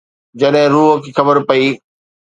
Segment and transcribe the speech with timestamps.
[0.39, 1.67] جڏهن رحه کي خبر پئي